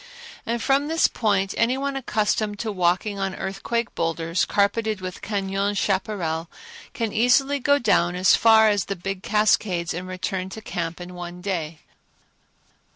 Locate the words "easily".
7.13-7.59